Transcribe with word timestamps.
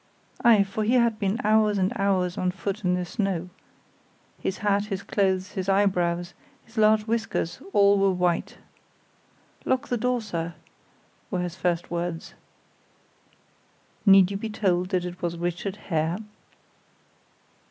Aye, 0.43 0.63
for 0.63 0.83
he 0.83 0.95
had 0.95 1.19
been 1.19 1.39
hours 1.43 1.77
and 1.77 1.93
hours 1.95 2.35
on 2.35 2.49
foot 2.49 2.83
in 2.83 2.95
the 2.95 3.05
snow; 3.05 3.51
his 4.41 4.57
hat, 4.65 4.85
his 4.85 5.03
clothes, 5.03 5.51
his 5.51 5.69
eyebrows, 5.69 6.33
his 6.65 6.75
large 6.75 7.03
whiskers, 7.05 7.61
all 7.71 7.99
were 7.99 8.09
white. 8.11 8.57
"Lock 9.63 9.89
the 9.89 9.97
door, 9.97 10.19
sir," 10.19 10.55
were 11.29 11.41
his 11.41 11.55
first 11.55 11.91
words. 11.91 12.33
Need 14.03 14.31
you 14.31 14.37
be 14.37 14.49
told 14.49 14.89
that 14.89 15.05
it 15.05 15.21
was 15.21 15.37
Richard 15.37 15.75
Hare? 15.75 16.17